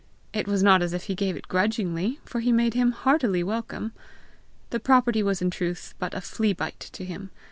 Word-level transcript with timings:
It 0.33 0.47
was 0.47 0.63
not 0.63 0.81
as 0.81 0.93
if 0.93 1.03
he 1.03 1.13
gave 1.13 1.35
it 1.37 1.47
grudgingly, 1.47 2.19
for 2.25 2.39
he 2.39 2.51
made 2.51 2.73
him 2.73 2.89
heartily 2.91 3.43
welcome. 3.43 3.91
The 4.71 4.79
property 4.79 5.21
was 5.21 5.43
in 5.43 5.51
truth 5.51 5.93
but 5.99 6.15
a 6.15 6.21
flea 6.21 6.53
bite 6.53 6.79
to 6.79 7.05
him! 7.05 7.29